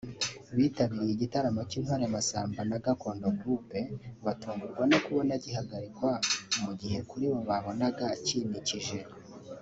[0.55, 3.69] bitabiriye igitaramo cy’Intore Masamba na “Gakondo Group”
[4.25, 6.11] batungurwa no kubona gihagarikwa
[6.63, 8.99] mu gihe kuri bo babonaga kinikije